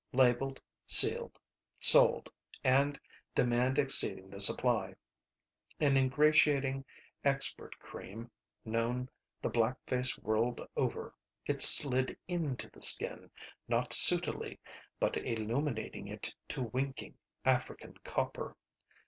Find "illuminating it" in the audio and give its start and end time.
15.17-16.33